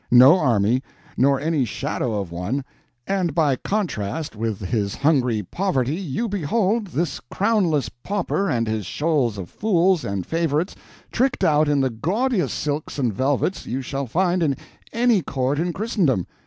[0.09, 0.81] no army,
[1.15, 2.65] nor any shadow of one;
[3.05, 9.37] and by contrast with his hungry poverty you behold this crownless pauper and his shoals
[9.37, 10.75] of fools and favorites
[11.11, 14.57] tricked out in the gaudiest silks and velvets you shall find in
[14.91, 16.25] any Court in Christendom.